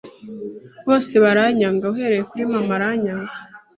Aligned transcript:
bose 0.87 1.13
baranyanga 1.23 1.83
uhereye 1.91 2.23
kuri 2.29 2.43
mama 2.51 2.71
aranyanga 2.77 3.33